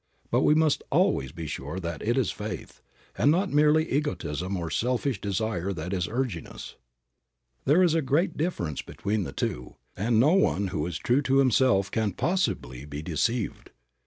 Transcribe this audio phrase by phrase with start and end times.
[0.31, 2.81] But we must always be sure that it is faith,
[3.15, 6.75] and not merely egotism or selfish desire that is urging us.
[7.65, 11.37] There is a great difference between the two, and no one who is true to
[11.37, 13.69] himself can possibly be deceived.